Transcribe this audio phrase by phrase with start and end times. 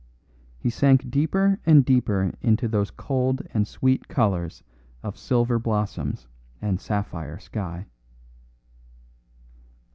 [0.57, 4.63] He sank deeper and deeper into those cold and sweet colours
[5.03, 6.27] of silver blossoms
[6.59, 7.85] and sapphire sky.